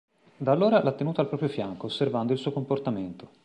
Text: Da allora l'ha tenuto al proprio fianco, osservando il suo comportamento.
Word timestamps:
Da 0.35 0.51
allora 0.51 0.81
l'ha 0.81 0.93
tenuto 0.93 1.21
al 1.21 1.27
proprio 1.27 1.47
fianco, 1.47 1.85
osservando 1.85 2.33
il 2.33 2.39
suo 2.39 2.51
comportamento. 2.51 3.29